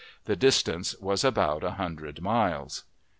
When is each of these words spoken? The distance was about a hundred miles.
The 0.25 0.35
distance 0.35 0.95
was 0.99 1.23
about 1.23 1.63
a 1.63 1.73
hundred 1.73 2.23
miles. 2.23 2.85